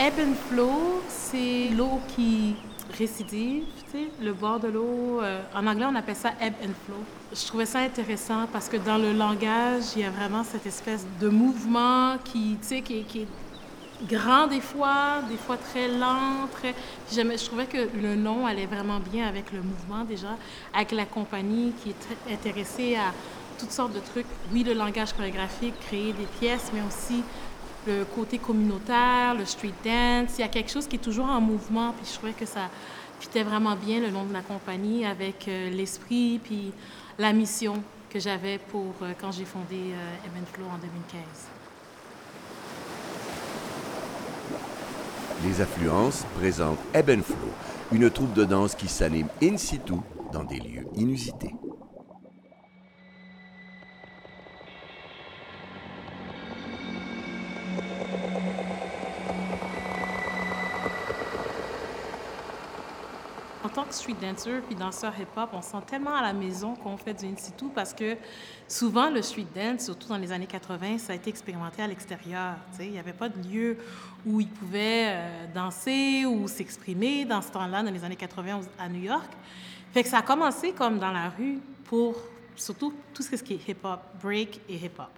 ebb 0.00 0.14
and 0.18 0.34
flow, 0.48 1.02
c'est 1.08 1.68
l'eau 1.76 2.00
qui 2.08 2.56
récidive, 2.96 3.64
le 4.22 4.32
bord 4.32 4.58
de 4.58 4.68
l'eau. 4.68 5.20
euh, 5.20 5.42
en 5.54 5.66
anglais, 5.66 5.84
on 5.86 5.94
appelle 5.94 6.16
ça 6.16 6.30
ebb 6.40 6.54
and 6.64 6.72
flow. 6.86 6.96
Je 7.34 7.46
trouvais 7.46 7.66
ça 7.66 7.80
intéressant 7.80 8.46
parce 8.50 8.70
que 8.70 8.78
dans 8.78 8.96
le 8.96 9.12
langage, 9.12 9.84
il 9.94 10.02
y 10.02 10.04
a 10.04 10.10
vraiment 10.10 10.42
cette 10.42 10.64
espèce 10.64 11.06
de 11.20 11.28
mouvement 11.28 12.16
qui, 12.24 12.56
qui, 12.62 13.04
qui 13.04 13.20
est 13.20 13.28
grand 14.08 14.46
des 14.46 14.62
fois, 14.62 15.20
des 15.28 15.36
fois 15.36 15.58
très 15.58 15.88
lent, 15.88 16.48
très... 16.50 16.74
Je 17.12 17.44
trouvais 17.44 17.66
que 17.66 17.90
le 17.94 18.16
nom 18.16 18.46
allait 18.46 18.64
vraiment 18.64 19.00
bien 19.00 19.28
avec 19.28 19.52
le 19.52 19.60
mouvement 19.60 20.04
déjà, 20.04 20.34
avec 20.72 20.92
la 20.92 21.04
compagnie 21.04 21.74
qui 21.82 21.90
est 21.90 22.32
intéressée 22.32 22.96
à 22.96 23.12
toutes 23.58 23.70
sortes 23.70 23.92
de 23.92 24.00
trucs. 24.00 24.26
Oui, 24.50 24.64
le 24.64 24.72
langage 24.72 25.12
chorégraphique, 25.12 25.78
créer 25.80 26.14
des 26.14 26.26
pièces, 26.40 26.70
mais 26.72 26.80
aussi 26.80 27.22
le 27.86 28.04
côté 28.04 28.38
communautaire, 28.38 29.34
le 29.34 29.44
street 29.44 29.74
dance. 29.84 30.38
Il 30.38 30.40
y 30.40 30.44
a 30.44 30.48
quelque 30.48 30.70
chose 30.70 30.86
qui 30.86 30.96
est 30.96 31.00
toujours 31.00 31.26
en 31.26 31.40
mouvement, 31.40 31.92
puis 31.92 32.06
je 32.10 32.14
trouvais 32.14 32.32
que 32.32 32.46
ça 32.46 32.68
fitait 33.20 33.42
vraiment 33.42 33.76
bien 33.76 34.00
le 34.00 34.10
nom 34.10 34.24
de 34.24 34.32
la 34.32 34.40
compagnie 34.42 35.04
avec 35.04 35.46
euh, 35.48 35.70
l'esprit, 35.70 36.40
puis 36.42 36.72
la 37.18 37.32
mission 37.32 37.82
que 38.08 38.18
j'avais 38.18 38.58
pour 38.58 38.94
euh, 39.02 39.12
quand 39.20 39.30
j'ai 39.32 39.44
fondé 39.44 39.76
euh, 39.76 40.44
Flow 40.52 40.66
en 40.66 40.78
2015. 40.78 41.22
Les 45.44 45.60
Affluences 45.60 46.24
présentent 46.38 46.78
Ebb 46.92 47.10
and 47.10 47.22
Flow, 47.22 47.52
une 47.92 48.10
troupe 48.10 48.34
de 48.34 48.44
danse 48.44 48.74
qui 48.74 48.88
s'anime 48.88 49.28
in 49.42 49.56
situ 49.56 49.94
dans 50.32 50.44
des 50.44 50.58
lieux 50.58 50.86
inusités. 50.96 51.54
Street 63.92 64.16
dancer 64.20 64.60
puis 64.66 64.74
danseur 64.74 65.12
hip-hop, 65.18 65.50
on 65.52 65.62
se 65.62 65.70
sent 65.70 65.82
tellement 65.86 66.14
à 66.14 66.22
la 66.22 66.32
maison 66.32 66.74
qu'on 66.74 66.96
fait 66.96 67.14
du 67.14 67.26
in 67.26 67.36
situ 67.36 67.66
parce 67.74 67.92
que 67.92 68.16
souvent 68.68 69.10
le 69.10 69.22
street 69.22 69.46
dance, 69.54 69.84
surtout 69.84 70.08
dans 70.08 70.16
les 70.16 70.32
années 70.32 70.46
80, 70.46 70.98
ça 70.98 71.12
a 71.12 71.16
été 71.16 71.30
expérimenté 71.30 71.82
à 71.82 71.86
l'extérieur. 71.86 72.54
Il 72.78 72.92
n'y 72.92 72.98
avait 72.98 73.12
pas 73.12 73.28
de 73.28 73.48
lieu 73.48 73.78
où 74.26 74.40
ils 74.40 74.48
pouvaient 74.48 75.08
euh, 75.08 75.46
danser 75.54 76.24
ou 76.26 76.48
s'exprimer 76.48 77.24
dans 77.24 77.42
ce 77.42 77.50
temps-là, 77.50 77.82
dans 77.82 77.90
les 77.90 78.04
années 78.04 78.16
80 78.16 78.60
à 78.78 78.88
New 78.88 79.02
York. 79.02 79.30
Fait 79.92 80.02
que 80.02 80.08
ça 80.08 80.18
a 80.18 80.22
commencé 80.22 80.72
comme 80.72 80.98
dans 80.98 81.12
la 81.12 81.28
rue 81.30 81.58
pour 81.84 82.16
surtout 82.56 82.94
tout 83.12 83.22
ce 83.22 83.36
qui 83.36 83.54
est 83.54 83.68
hip-hop, 83.68 84.00
break 84.22 84.60
et 84.68 84.76
hip-hop. 84.76 85.10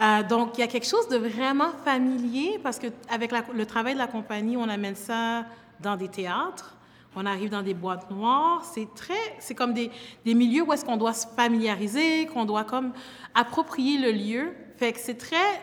Euh, 0.00 0.22
donc, 0.22 0.56
il 0.56 0.62
y 0.62 0.64
a 0.64 0.66
quelque 0.66 0.86
chose 0.86 1.08
de 1.08 1.16
vraiment 1.16 1.70
familier 1.84 2.58
parce 2.62 2.78
qu'avec 2.78 3.30
le 3.54 3.66
travail 3.66 3.94
de 3.94 3.98
la 3.98 4.06
compagnie, 4.06 4.56
on 4.56 4.68
amène 4.68 4.96
ça 4.96 5.44
dans 5.80 5.96
des 5.96 6.08
théâtres, 6.08 6.74
on 7.14 7.26
arrive 7.26 7.50
dans 7.50 7.62
des 7.62 7.74
boîtes 7.74 8.10
noires. 8.10 8.64
C'est 8.64 8.88
très, 8.94 9.36
c'est 9.38 9.54
comme 9.54 9.74
des, 9.74 9.90
des 10.24 10.34
milieux 10.34 10.62
où 10.62 10.72
est-ce 10.72 10.84
qu'on 10.84 10.96
doit 10.96 11.12
se 11.12 11.26
familiariser, 11.26 12.26
qu'on 12.26 12.44
doit 12.44 12.64
comme 12.64 12.92
approprier 13.34 13.98
le 13.98 14.12
lieu. 14.12 14.52
Fait 14.76 14.92
que 14.92 14.98
c'est 14.98 15.18
très, 15.18 15.60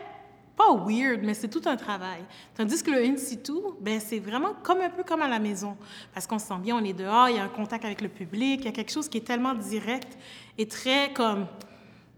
pas 0.56 0.74
weird, 0.74 1.22
mais 1.22 1.34
c'est 1.34 1.48
tout 1.48 1.62
un 1.66 1.76
travail. 1.76 2.22
Tandis 2.54 2.82
que 2.82 2.90
le 2.90 3.02
in 3.02 3.16
situ, 3.16 3.52
ben 3.80 3.98
c'est 3.98 4.18
vraiment 4.18 4.54
comme 4.62 4.80
un 4.80 4.90
peu 4.90 5.02
comme 5.02 5.22
à 5.22 5.28
la 5.28 5.38
maison, 5.38 5.76
parce 6.12 6.26
qu'on 6.26 6.38
se 6.38 6.46
sent 6.46 6.58
bien, 6.60 6.76
on 6.76 6.84
est 6.84 6.92
dehors, 6.92 7.28
il 7.30 7.36
y 7.36 7.38
a 7.38 7.44
un 7.44 7.48
contact 7.48 7.84
avec 7.84 8.02
le 8.02 8.08
public, 8.08 8.60
il 8.60 8.64
y 8.66 8.68
a 8.68 8.72
quelque 8.72 8.92
chose 8.92 9.08
qui 9.08 9.18
est 9.18 9.26
tellement 9.26 9.54
direct 9.54 10.18
et 10.58 10.68
très 10.68 11.12
comme, 11.14 11.46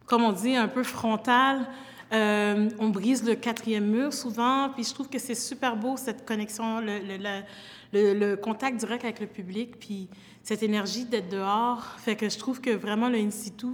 comme 0.07 0.25
on 0.25 0.33
dit, 0.33 0.57
un 0.57 0.69
peu 0.69 0.83
frontal. 0.83 1.69
Euh, 2.13 2.69
on 2.79 2.91
brise 2.91 3.25
le 3.25 3.35
quatrième 3.35 3.87
mur 3.87 4.13
souvent, 4.13 4.69
puis 4.71 4.85
je 4.85 4.93
trouve 4.93 5.09
que 5.09 5.19
c'est 5.19 5.35
super 5.35 5.77
beau 5.77 5.97
cette 5.97 6.27
connexion, 6.27 6.81
le, 6.81 7.55
le, 7.93 8.37
contact 8.37 8.79
direct 8.79 9.05
avec 9.05 9.21
le 9.21 9.27
public, 9.27 9.79
puis 9.79 10.09
cette 10.43 10.63
énergie 10.63 11.07
d'être 11.07 11.31
dehors. 11.31 11.97
Fait 11.99 12.17
que 12.17 12.29
je 12.29 12.39
trouve 12.39 12.61
que 12.61 12.71
vraiment 12.71 13.09
le 13.09 13.19
in 13.19 13.31
situ, 13.31 13.67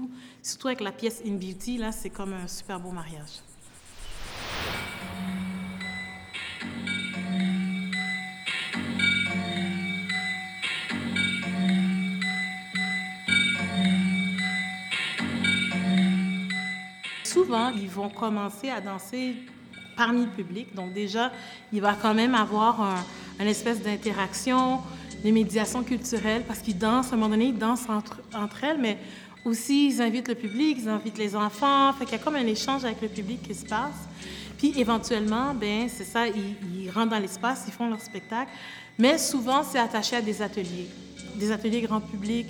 surtout 0.43 0.69
avec 0.69 0.81
la 0.81 0.93
pièce 0.93 1.21
In 1.27 1.35
Beauty, 1.35 1.79
là, 1.79 1.91
c'est 1.91 2.11
comme 2.11 2.33
un 2.33 2.47
super 2.47 2.79
beau 2.79 2.93
mariage. 2.93 3.48
Souvent, 17.49 17.71
ils 17.71 17.89
vont 17.89 18.11
commencer 18.11 18.69
à 18.69 18.79
danser 18.79 19.35
parmi 19.97 20.27
le 20.27 20.31
public. 20.31 20.75
Donc 20.75 20.93
déjà, 20.93 21.33
il 21.73 21.81
va 21.81 21.95
quand 21.95 22.13
même 22.13 22.35
avoir 22.35 22.79
un, 22.83 22.97
une 23.41 23.47
espèce 23.47 23.81
d'interaction, 23.83 24.81
des 25.23 25.33
médiations 25.33 25.83
culturelles, 25.83 26.45
parce 26.47 26.59
qu'ils 26.59 26.77
dansent, 26.77 27.11
à 27.11 27.15
un 27.15 27.17
moment 27.17 27.31
donné, 27.31 27.47
ils 27.47 27.59
dansent 27.59 27.89
entre, 27.89 28.21
entre 28.35 28.65
elles, 28.65 28.77
mais 28.79 28.99
aussi, 29.47 29.89
ils 29.89 30.03
invitent 30.03 30.29
le 30.29 30.35
public, 30.35 30.77
ils 30.79 30.91
invitent 30.91 31.17
les 31.17 31.35
enfants. 31.35 31.91
Fait 31.95 32.05
qu'il 32.05 32.19
y 32.19 32.21
a 32.21 32.23
comme 32.23 32.37
un 32.37 32.47
échange 32.47 32.85
avec 32.85 33.01
le 33.01 33.09
public 33.09 33.41
qui 33.43 33.55
se 33.55 33.65
passe. 33.65 33.97
Puis 34.59 34.75
éventuellement, 34.79 35.55
ben 35.55 35.89
c'est 35.89 36.05
ça, 36.05 36.27
ils, 36.29 36.55
ils 36.83 36.91
rentrent 36.91 37.13
dans 37.13 37.19
l'espace, 37.19 37.65
ils 37.67 37.73
font 37.73 37.89
leur 37.89 38.03
spectacle. 38.03 38.51
Mais 38.99 39.17
souvent, 39.17 39.63
c'est 39.63 39.79
attaché 39.79 40.17
à 40.17 40.21
des 40.21 40.43
ateliers, 40.43 40.89
des 41.37 41.51
ateliers 41.51 41.81
grand 41.81 42.03
public, 42.03 42.49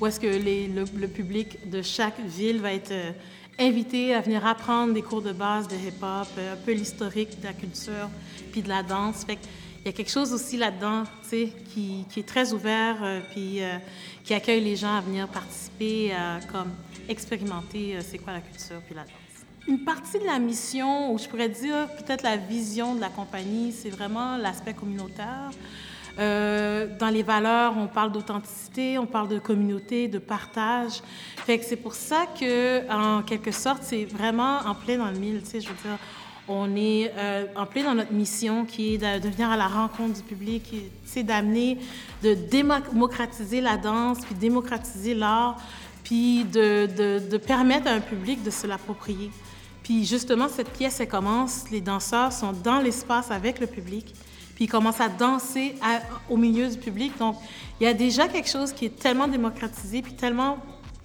où 0.00 0.06
est-ce 0.06 0.18
que 0.18 0.26
les- 0.26 0.66
le, 0.66 0.84
le 0.98 1.06
public 1.06 1.70
de 1.70 1.82
chaque 1.82 2.18
ville 2.18 2.58
va 2.60 2.72
être 2.72 2.92
euh, 3.60 3.64
invité 3.64 4.14
à 4.14 4.20
venir 4.20 4.46
apprendre 4.46 4.94
des 4.94 5.02
cours 5.02 5.22
de 5.22 5.32
base 5.32 5.68
de 5.68 5.74
hip-hop, 5.74 6.28
euh, 6.38 6.54
un 6.54 6.56
peu 6.56 6.72
l'historique 6.72 7.40
de 7.40 7.46
la 7.46 7.52
culture, 7.52 8.08
puis 8.52 8.62
de 8.62 8.68
la 8.68 8.82
danse. 8.82 9.24
Fait 9.24 9.38
il 9.82 9.86
y 9.86 9.88
a 9.88 9.92
quelque 9.92 10.10
chose 10.10 10.34
aussi 10.34 10.58
là-dedans, 10.58 11.04
qui, 11.30 12.04
qui 12.10 12.20
est 12.20 12.28
très 12.28 12.52
ouvert, 12.52 12.96
euh, 13.02 13.20
puis 13.30 13.62
euh, 13.62 13.78
qui 14.24 14.34
accueille 14.34 14.62
les 14.62 14.76
gens 14.76 14.94
à 14.94 15.00
venir 15.00 15.26
participer, 15.28 16.12
à 16.12 16.40
comme 16.52 16.70
expérimenter 17.08 17.96
c'est 18.02 18.18
quoi 18.18 18.34
la 18.34 18.40
culture 18.40 18.80
puis 18.84 18.94
la 18.94 19.02
danse. 19.02 19.12
Une 19.66 19.82
partie 19.82 20.18
de 20.18 20.26
la 20.26 20.38
mission, 20.38 21.12
ou 21.12 21.18
je 21.18 21.26
pourrais 21.26 21.48
dire 21.48 21.88
peut-être 21.96 22.22
la 22.22 22.36
vision 22.36 22.94
de 22.94 23.00
la 23.00 23.08
compagnie, 23.08 23.72
c'est 23.72 23.88
vraiment 23.88 24.36
l'aspect 24.36 24.74
communautaire. 24.74 25.50
Euh, 26.20 26.86
dans 26.98 27.08
les 27.08 27.22
valeurs, 27.22 27.74
on 27.78 27.86
parle 27.86 28.12
d'authenticité, 28.12 28.98
on 28.98 29.06
parle 29.06 29.28
de 29.28 29.38
communauté, 29.38 30.06
de 30.06 30.18
partage. 30.18 31.00
C'est 31.46 31.76
pour 31.76 31.94
ça 31.94 32.26
que, 32.38 32.88
en 32.92 33.22
quelque 33.22 33.50
sorte, 33.50 33.82
c'est 33.82 34.04
vraiment 34.04 34.58
en 34.66 34.74
plein 34.74 34.98
dans 34.98 35.10
le 35.10 35.18
mille. 35.18 35.40
Tu 35.42 35.50
sais, 35.50 35.60
je 35.60 35.68
veux 35.68 35.74
dire, 35.74 35.98
on 36.46 36.76
est 36.76 37.12
euh, 37.16 37.46
en 37.56 37.64
plein 37.64 37.84
dans 37.84 37.94
notre 37.94 38.12
mission 38.12 38.64
qui 38.64 38.94
est 38.94 38.98
de, 38.98 39.28
venir 39.28 39.50
à 39.50 39.56
la 39.56 39.66
rencontre 39.66 40.14
du 40.14 40.22
public, 40.22 40.62
qui 40.64 40.76
est, 40.76 40.90
tu 41.04 41.10
sais, 41.10 41.22
d'amener, 41.22 41.78
de 42.22 42.34
démocratiser 42.34 43.60
la 43.60 43.76
danse, 43.78 44.18
puis 44.20 44.34
démocratiser 44.34 45.14
l'art, 45.14 45.56
puis 46.04 46.44
de, 46.44 46.86
de, 46.96 47.30
de 47.30 47.36
permettre 47.38 47.88
à 47.88 47.92
un 47.92 48.00
public 48.00 48.42
de 48.42 48.50
se 48.50 48.66
l'approprier. 48.66 49.30
Puis 49.82 50.04
justement, 50.04 50.48
cette 50.48 50.70
pièce, 50.70 51.00
elle 51.00 51.08
commence, 51.08 51.70
les 51.70 51.80
danseurs 51.80 52.32
sont 52.32 52.52
dans 52.52 52.78
l'espace 52.78 53.30
avec 53.30 53.58
le 53.58 53.66
public, 53.66 54.14
puis 54.60 54.66
ils 54.66 54.70
commencent 54.70 55.00
à 55.00 55.08
danser 55.08 55.74
au 56.28 56.36
milieu 56.36 56.68
du 56.68 56.76
public. 56.76 57.16
Donc, 57.16 57.36
il 57.80 57.84
y 57.84 57.86
a 57.86 57.94
déjà 57.94 58.28
quelque 58.28 58.46
chose 58.50 58.74
qui 58.74 58.84
est 58.84 58.94
tellement 58.98 59.26
démocratisé, 59.26 60.02
puis 60.02 60.12
tellement, 60.12 60.58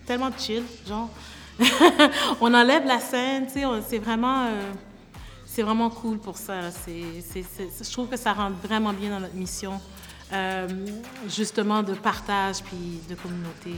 tellement 0.06 0.30
chill, 0.38 0.64
genre. 0.86 1.10
on 2.42 2.54
enlève 2.54 2.86
la 2.86 3.00
scène, 3.00 3.48
tu 3.48 3.54
sais, 3.54 3.66
c'est 3.88 4.00
vraiment, 4.00 4.48
euh, 4.48 5.64
vraiment 5.64 5.90
cool 5.90 6.18
pour 6.18 6.36
ça. 6.36 6.70
je 6.86 7.92
trouve 7.94 8.10
que 8.10 8.18
ça 8.18 8.34
rentre 8.34 8.58
vraiment 8.62 8.92
bien 8.92 9.12
dans 9.12 9.22
notre 9.22 9.36
mission, 9.36 9.80
euh, 10.34 10.68
justement, 11.30 11.82
de 11.82 11.94
partage 11.94 12.62
puis 12.62 13.00
de 13.08 13.16
communauté. 13.16 13.72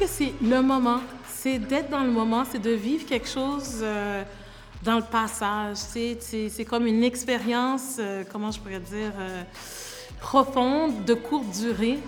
Que 0.00 0.06
c'est 0.06 0.32
le 0.42 0.62
moment. 0.62 1.00
C'est 1.28 1.58
d'être 1.58 1.90
dans 1.90 2.02
le 2.02 2.10
moment, 2.10 2.44
c'est 2.50 2.58
de 2.58 2.70
vivre 2.70 3.06
quelque 3.06 3.28
chose 3.28 3.78
euh, 3.82 4.22
dans 4.82 4.96
le 4.96 5.02
passage. 5.04 5.76
C'est, 5.76 6.64
comme 6.68 6.86
une 6.86 7.02
expérience, 7.04 7.96
euh, 7.98 8.24
comment 8.30 8.50
je 8.50 8.58
pourrais 8.60 8.80
dire, 8.80 9.12
euh, 9.18 9.42
profonde, 10.20 11.04
de 11.04 11.14
courte 11.14 11.50
durée, 11.58 11.98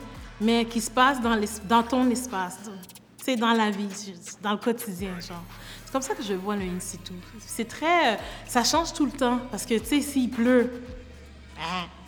mais 0.41 0.65
qui 0.65 0.81
se 0.81 0.91
passe 0.91 1.21
dans, 1.21 1.35
l'es- 1.35 1.61
dans 1.69 1.83
ton 1.83 2.09
espace, 2.11 2.59
c'est 3.23 3.37
dans 3.37 3.53
la 3.53 3.71
vie, 3.71 3.89
dans 4.43 4.53
le 4.53 4.59
quotidien, 4.59 5.13
genre. 5.21 5.43
C'est 5.85 5.93
comme 5.93 6.03
ça 6.03 6.15
que 6.15 6.23
je 6.23 6.35
vois 6.35 6.57
le 6.57 6.63
in 6.63 6.81
situ. 6.81 7.13
C'est 7.39 7.69
très, 7.69 8.19
ça 8.47 8.65
change 8.65 8.93
tout 8.95 9.05
le 9.07 9.13
temps 9.13 9.39
parce 9.51 9.65
que 9.67 9.75
tu 9.79 9.85
sais, 9.87 10.01
s'il 10.01 10.31
pleut, 10.31 10.71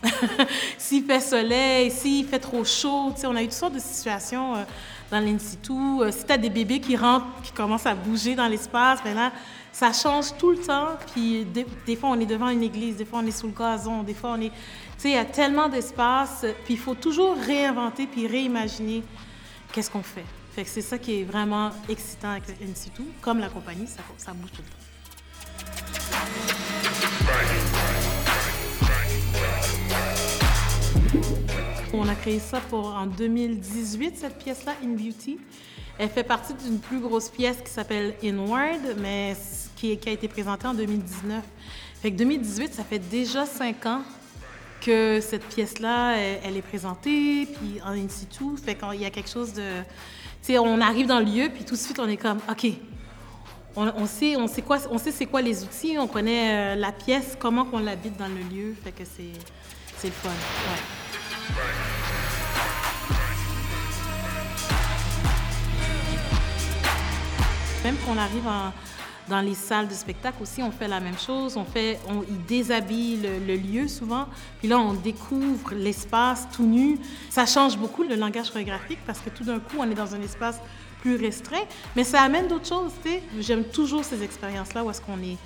s'il 0.77 1.05
fait 1.05 1.19
soleil, 1.19 1.91
s'il 1.91 2.27
fait 2.27 2.39
trop 2.39 2.63
chaud, 2.63 3.11
tu 3.15 3.21
sais, 3.21 3.27
on 3.27 3.35
a 3.35 3.41
eu 3.41 3.45
toutes 3.45 3.53
sortes 3.53 3.73
de 3.73 3.79
situations 3.79 4.55
euh, 4.55 4.63
dans 5.11 5.19
l'in-situ. 5.19 5.73
Euh, 5.73 6.11
si 6.11 6.25
tu 6.25 6.31
as 6.31 6.37
des 6.37 6.49
bébés 6.49 6.79
qui 6.79 6.95
rentrent, 6.95 7.25
qui 7.43 7.51
commencent 7.51 7.85
à 7.85 7.95
bouger 7.95 8.35
dans 8.35 8.47
l'espace, 8.47 9.03
ben 9.03 9.15
là, 9.15 9.31
ça 9.71 9.91
change 9.91 10.35
tout 10.37 10.51
le 10.51 10.57
temps. 10.57 10.89
Puis 11.13 11.45
des, 11.45 11.95
fois, 11.95 12.09
on 12.09 12.19
est 12.19 12.25
devant 12.25 12.49
une 12.49 12.63
église, 12.63 12.97
des 12.97 13.05
fois, 13.05 13.19
on 13.23 13.27
est 13.27 13.31
sous 13.31 13.47
le 13.47 13.53
gazon, 13.53 14.03
des 14.03 14.13
fois, 14.13 14.35
on 14.37 14.41
est... 14.41 14.49
Tu 14.49 14.55
sais, 14.97 15.09
il 15.09 15.15
y 15.15 15.17
a 15.17 15.25
tellement 15.25 15.67
d'espace, 15.67 16.45
puis 16.63 16.75
il 16.75 16.79
faut 16.79 16.95
toujours 16.95 17.35
réinventer 17.37 18.07
puis 18.07 18.27
réimaginer 18.27 19.03
qu'est-ce 19.73 19.91
qu'on 19.91 20.03
fait. 20.03 20.23
C'est 20.65 20.81
ça 20.81 20.97
qui 20.97 21.19
est 21.19 21.25
vraiment 21.25 21.71
excitant 21.89 22.31
avec 22.31 22.43
l'in-situ. 22.61 23.01
Comme 23.19 23.39
la 23.39 23.49
compagnie, 23.49 23.87
ça 23.87 24.31
bouge 24.31 24.51
tout 24.53 24.61
le 24.61 24.69
temps. 24.69 24.77
On 31.97 32.09
a 32.09 32.15
créé 32.15 32.39
ça 32.39 32.59
pour 32.59 32.87
en 32.87 33.05
2018, 33.05 34.17
cette 34.17 34.37
pièce-là, 34.37 34.73
In 34.83 34.89
Beauty. 34.89 35.37
Elle 35.97 36.09
fait 36.09 36.23
partie 36.23 36.53
d'une 36.53 36.79
plus 36.79 36.99
grosse 36.99 37.29
pièce 37.29 37.57
qui 37.63 37.71
s'appelle 37.71 38.15
Inward, 38.21 38.97
mais 38.97 39.33
qui, 39.77 39.97
a 40.05 40.11
été 40.11 40.27
présentée 40.27 40.67
en 40.67 40.73
2019. 40.73 41.41
Fait 42.01 42.11
que 42.11 42.17
2018, 42.17 42.73
ça 42.73 42.83
fait 42.83 42.99
déjà 42.99 43.45
cinq 43.45 43.85
ans 43.85 44.01
que 44.81 45.21
cette 45.21 45.45
pièce-là, 45.45 46.17
elle, 46.17 46.57
est 46.57 46.61
présentée, 46.61 47.45
puis 47.45 47.81
en 47.81 47.91
in 47.91 48.09
situ. 48.09 48.43
Fait 48.63 48.75
qu'il 48.75 49.01
y 49.01 49.05
a 49.05 49.09
quelque 49.09 49.29
chose 49.29 49.53
de... 49.53 49.81
Tu 50.41 50.53
sais, 50.53 50.59
on 50.59 50.81
arrive 50.81 51.07
dans 51.07 51.19
le 51.19 51.25
lieu, 51.25 51.49
puis 51.49 51.63
tout 51.63 51.75
de 51.75 51.79
suite, 51.79 51.99
on 51.99 52.09
est 52.09 52.17
comme, 52.17 52.39
OK, 52.49 52.67
on, 53.77 54.05
sait, 54.05 54.35
on 54.35 54.47
sait 54.47 54.61
quoi, 54.61 54.79
on 54.91 54.97
sait 54.97 55.11
c'est 55.11 55.25
quoi 55.25 55.41
les 55.41 55.63
outils, 55.63 55.97
on 55.97 56.07
connaît 56.07 56.75
euh, 56.75 56.75
la 56.75 56.91
pièce, 56.91 57.37
comment 57.39 57.63
qu'on 57.63 57.79
l'habite 57.79 58.17
dans 58.17 58.27
le 58.27 58.41
lieu. 58.53 58.75
Fait 58.83 58.91
que 58.91 59.03
c'est, 59.05 59.39
c'est 59.97 60.07
le 60.07 60.13
fun. 60.13 60.29
Même 67.83 67.97
qu'on 67.97 68.17
arrive 68.17 68.49
dans 69.29 69.41
les 69.41 69.53
salles 69.53 69.87
de 69.87 69.93
spectacle 69.93 70.41
aussi, 70.41 70.63
on 70.63 70.71
fait 70.71 70.87
la 70.87 70.99
même 70.99 71.17
chose. 71.17 71.55
On 71.55 71.65
fait, 71.65 71.99
on 72.07 72.23
déshabille 72.47 73.19
le, 73.47 73.55
lieu 73.55 73.87
souvent, 73.87 74.27
puis 74.59 74.67
là 74.67 74.79
on 74.79 74.93
découvre 74.93 75.73
l'espace 75.73 76.47
tout 76.51 76.65
nu. 76.65 76.97
Ça 77.29 77.45
change 77.45 77.77
beaucoup 77.77 78.03
le 78.03 78.15
langage 78.15 78.49
chorégraphique 78.49 78.99
parce 79.05 79.19
que 79.19 79.29
tout 79.29 79.43
d'un 79.43 79.59
coup 79.59 79.77
on 79.79 79.89
est 79.89 79.95
dans 79.95 80.15
un 80.15 80.21
espace 80.21 80.59
plus 81.01 81.15
restreint, 81.15 81.65
mais 81.95 82.03
ça 82.03 82.21
amène 82.21 82.47
d'autres 82.47 82.67
choses. 82.67 82.91
J'aime 83.39 83.65
toujours 83.65 84.03
ces 84.03 84.23
expériences-là 84.23 84.83
où 84.83 84.89
est-ce 84.89 85.01
qu'on 85.01 85.21
est, 85.21 85.37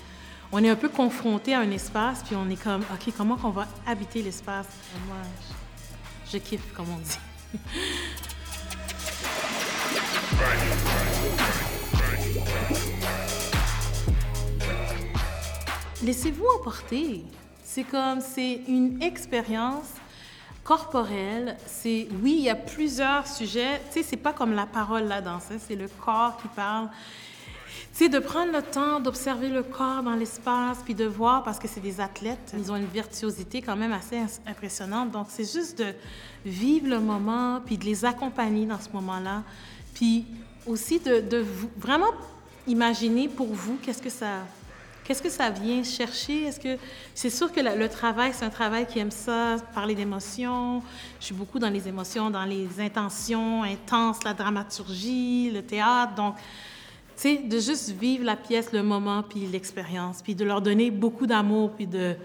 on 0.53 0.63
est 0.63 0.69
un 0.69 0.77
peu 0.77 0.87
confronté 0.87 1.53
à 1.53 1.59
un 1.59 1.71
espace, 1.71 2.23
puis 2.23 2.37
on 2.37 2.49
est 2.49 2.61
comme, 2.61 2.81
ok, 2.81 3.13
comment 3.17 3.35
qu'on 3.35 3.49
va 3.49 3.67
habiter 3.85 4.21
l'espace? 4.21 4.67
Je, 6.31 6.37
kiffe, 6.37 6.73
comme 6.73 6.87
on 6.89 6.97
dit. 6.97 7.17
Laissez-vous 16.03 16.45
emporter. 16.59 17.23
C'est 17.63 17.83
comme, 17.83 18.21
c'est 18.21 18.61
une 18.67 19.01
expérience 19.01 19.89
corporelle, 20.63 21.57
c'est 21.65 22.07
oui, 22.21 22.35
il 22.39 22.43
y 22.43 22.49
a 22.49 22.55
plusieurs 22.55 23.27
sujets. 23.27 23.81
Tu 23.91 23.99
sais, 23.99 24.03
c'est 24.03 24.17
pas 24.17 24.33
comme 24.33 24.53
la 24.53 24.65
parole 24.65 25.03
la 25.07 25.21
danse, 25.21 25.45
hein, 25.51 25.57
c'est 25.67 25.75
le 25.75 25.87
corps 25.87 26.37
qui 26.41 26.47
parle. 26.49 26.89
Sais, 27.91 28.09
de 28.09 28.19
prendre 28.19 28.51
le 28.51 28.61
temps 28.61 28.99
d'observer 28.99 29.49
le 29.49 29.63
corps 29.63 30.03
dans 30.03 30.15
l'espace, 30.15 30.79
puis 30.83 30.95
de 30.95 31.05
voir, 31.05 31.43
parce 31.43 31.59
que 31.59 31.67
c'est 31.67 31.79
des 31.79 31.99
athlètes, 31.99 32.53
ils 32.57 32.71
ont 32.71 32.75
une 32.75 32.85
virtuosité 32.85 33.61
quand 33.61 33.75
même 33.75 33.93
assez 33.93 34.19
impressionnante. 34.45 35.11
Donc, 35.11 35.27
c'est 35.29 35.51
juste 35.51 35.79
de 35.79 35.93
vivre 36.45 36.87
le 36.87 36.99
moment, 36.99 37.61
puis 37.65 37.77
de 37.77 37.85
les 37.85 38.05
accompagner 38.05 38.65
dans 38.65 38.79
ce 38.79 38.89
moment-là. 38.93 39.43
Puis 39.93 40.25
aussi 40.65 40.99
de, 40.99 41.45
vraiment 41.77 42.11
imaginer 42.67 43.27
pour 43.27 43.47
vous 43.47 43.77
qu'est-ce 43.81 44.01
que 44.01 44.09
ça 44.09 44.45
Qu'est-ce 45.03 45.23
que 45.23 45.29
ça 45.29 45.49
vient 45.49 45.83
chercher? 45.83 46.43
Est-ce 46.43 46.59
que 46.59 46.77
c'est 47.15 47.31
sûr 47.31 47.51
que 47.51 47.59
le 47.59 47.89
travail, 47.89 48.31
c'est 48.31 48.45
un 48.45 48.51
travail 48.51 48.85
qui 48.85 48.99
aime 48.99 49.09
ça, 49.09 49.55
parler 49.73 49.95
d'émotions. 49.95 50.83
Je 51.19 51.25
suis 51.25 51.33
beaucoup 51.33 51.57
dans 51.57 51.71
les 51.71 51.87
émotions, 51.87 52.29
dans 52.29 52.45
les 52.45 52.67
intentions 52.79 53.63
intenses, 53.63 54.23
la 54.23 54.35
dramaturgie, 54.35 55.49
le 55.49 55.63
théâtre. 55.63 56.13
Donc, 56.13 56.35
sais, 57.21 57.37
de 57.37 57.59
juste 57.59 57.91
vivre 57.91 58.23
la 58.23 58.35
pièce, 58.35 58.71
le 58.71 58.83
moment, 58.83 59.23
puis 59.23 59.45
l'expérience, 59.45 60.21
puis 60.21 60.35
de 60.35 60.45
leur 60.45 60.61
donner 60.61 60.91
beaucoup 60.91 61.27
d'amour, 61.27 61.71
puis 61.71 61.87
de, 61.87 62.15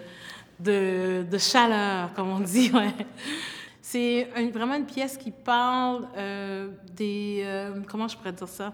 de, 0.61 1.38
chaleur, 1.38 2.12
comme 2.14 2.31
on 2.31 2.41
dit. 2.41 2.70
Ouais. 2.75 2.94
C'est 3.81 4.29
vraiment 4.52 4.75
une 4.75 4.87
pièce 4.87 5.17
qui 5.17 5.31
parle 5.31 6.08
euh, 6.17 6.69
des... 6.96 7.43
Euh, 7.44 7.81
comment 7.87 8.08
je 8.08 8.17
pourrais 8.17 8.32
dire 8.32 8.49
ça? 8.49 8.73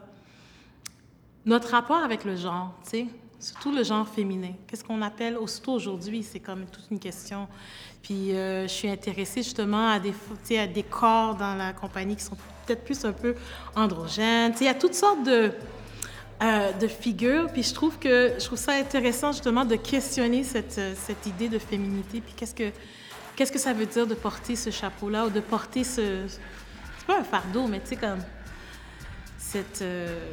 Notre 1.45 1.71
rapport 1.71 1.99
avec 1.99 2.25
le 2.25 2.37
genre, 2.37 2.75
tu 2.85 2.91
sais 2.91 3.07
surtout 3.41 3.73
le 3.73 3.83
genre 3.83 4.07
féminin. 4.07 4.53
Qu'est-ce 4.67 4.85
qu'on 4.85 5.03
appelle, 5.03 5.37
aussitôt 5.37 5.73
aujourd'hui, 5.73 6.23
c'est 6.23 6.41
comme 6.41 6.67
toute 6.67 6.85
une 6.91 6.99
question. 6.99 7.49
Puis 8.03 8.33
euh, 8.33 8.63
je 8.65 8.73
suis 8.73 8.89
intéressée 8.89 9.43
justement 9.43 9.89
à 9.89 9.99
des, 9.99 10.15
à 10.59 10.67
des 10.67 10.83
corps 10.83 11.35
dans 11.35 11.55
la 11.55 11.73
compagnie 11.73 12.17
qui 12.17 12.25
sont 12.25 12.37
peut-être 12.67 12.85
plus 12.85 13.05
un 13.05 13.13
peu 13.13 13.35
androgènes. 13.75 14.53
Il 14.61 14.67
y 14.67 14.69
a 14.69 14.75
toutes 14.75 14.95
sortes 14.95 15.25
de, 15.25 15.53
euh, 16.43 16.73
de 16.73 16.87
figures. 16.87 17.49
Puis 17.53 17.63
je 17.63 17.75
trouve, 17.75 17.99
que, 17.99 18.35
je 18.39 18.45
trouve 18.45 18.59
ça 18.59 18.73
intéressant 18.73 19.33
justement 19.33 19.65
de 19.65 19.77
questionner 19.77 20.45
cette, 20.45 20.81
cette 20.97 21.27
idée 21.27 21.49
de 21.49 21.59
féminité. 21.59 22.21
Puis 22.21 22.35
qu'est-ce 22.37 22.55
que, 22.55 22.71
qu'est-ce 23.37 23.53
que 23.53 23.59
ça 23.59 23.73
veut 23.73 23.87
dire 23.87 24.07
de 24.07 24.15
porter 24.15 24.57
ce 24.57 24.71
chapeau-là 24.71 25.27
ou 25.27 25.31
de 25.31 25.41
porter 25.41 25.85
ce... 25.85 26.27
C'est 26.99 27.07
pas 27.07 27.19
un 27.19 27.25
fardeau, 27.25 27.67
mais 27.67 27.81
tu 27.81 27.89
sais, 27.89 27.97
comme 27.97 28.21
cette... 29.39 29.83
Euh, 29.83 30.31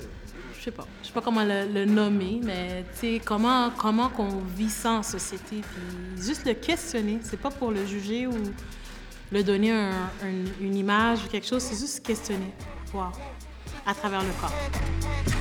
sais 0.68 0.71
pas, 0.71 0.88
je 1.01 1.07
sais 1.07 1.13
pas 1.13 1.21
comment 1.21 1.44
le, 1.45 1.86
nommer, 1.86 2.42
mais 2.44 2.83
tu 2.94 3.00
sais, 3.00 3.21
comment, 3.24 3.71
comment 3.77 4.09
qu'on 4.09 4.42
vit 4.56 4.69
ça 4.69 4.92
en 4.92 5.04
société, 5.04 5.62
puis 5.62 6.24
juste 6.24 6.45
le 6.45 6.54
questionner, 6.54 7.19
c'est 7.24 7.39
pas 7.39 7.50
pour 7.50 7.71
le 7.71 7.86
juger 7.86 8.27
ou 8.27 8.36
le 9.31 9.44
donner 9.44 9.71
une 10.62 10.75
image 10.75 11.24
ou 11.25 11.27
quelque 11.30 11.48
chose, 11.48 11.62
c'est 11.62 11.80
juste 11.80 12.06
questionner, 12.06 12.54
voir, 12.92 13.13
à 13.86 13.94
travers 13.94 14.21
le 14.21 14.31
corps. 14.42 15.36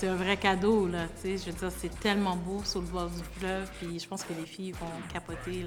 C'est 0.00 0.08
un 0.08 0.14
vrai 0.14 0.38
cadeau, 0.38 0.86
là, 0.86 1.00
tu 1.20 1.36
sais, 1.36 1.36
je 1.36 1.50
veux 1.50 1.58
dire, 1.58 1.70
c'est 1.78 2.00
tellement 2.00 2.34
beau 2.34 2.62
sur 2.64 2.80
le 2.80 2.86
bord 2.86 3.10
du 3.10 3.22
fleuve, 3.38 3.68
puis 3.78 3.98
je 3.98 4.08
pense 4.08 4.22
que 4.22 4.32
les 4.32 4.46
filles 4.46 4.72
vont 4.72 4.86
capoter, 5.12 5.62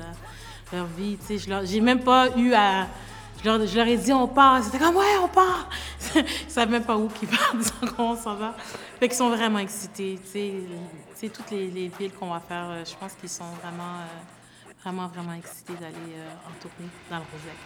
leur 0.71 0.85
vie, 0.87 1.17
tu 1.17 1.37
sais, 1.37 1.51
j'ai 1.65 1.81
même 1.81 1.99
pas 1.99 2.35
eu 2.35 2.51
à, 2.53 2.87
je 3.43 3.77
leur, 3.77 3.87
ai 3.87 3.97
dit, 3.97 4.11
on 4.11 4.27
part, 4.27 4.63
c'était 4.63 4.79
comme, 4.79 4.95
ouais, 4.95 5.17
on 5.21 5.27
part! 5.27 5.69
ils 6.15 6.25
savent 6.47 6.71
même 6.71 6.83
pas 6.83 6.97
où 6.97 7.09
qu'ils 7.09 7.27
partent, 7.29 7.73
ils 7.83 7.89
on 7.99 8.15
s'en 8.15 8.35
va. 8.35 8.55
Fait 8.99 9.07
qu'ils 9.07 9.17
sont 9.17 9.29
vraiment 9.29 9.59
excités, 9.59 10.19
tu 10.23 10.41
sais, 11.13 11.29
toutes 11.29 11.51
les, 11.51 11.67
les 11.67 11.89
villes 11.89 12.11
qu'on 12.13 12.31
va 12.31 12.39
faire, 12.39 12.69
euh, 12.69 12.83
je 12.85 12.95
pense 12.95 13.13
qu'ils 13.13 13.29
sont 13.29 13.51
vraiment, 13.61 13.99
euh, 13.99 14.42
vraiment, 14.83 15.07
vraiment 15.07 15.33
excités 15.33 15.73
d'aller 15.73 16.17
euh, 16.17 16.47
en 16.47 16.61
tournée 16.61 16.89
dans 17.09 17.17
le 17.17 17.23
Rosette. 17.31 17.57